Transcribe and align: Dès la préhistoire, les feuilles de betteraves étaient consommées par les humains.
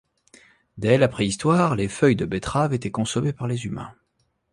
Dès 0.79 0.97
la 0.97 1.07
préhistoire, 1.07 1.75
les 1.75 1.87
feuilles 1.87 2.15
de 2.15 2.25
betteraves 2.25 2.73
étaient 2.73 2.89
consommées 2.89 3.33
par 3.33 3.45
les 3.45 3.65
humains. 3.65 3.93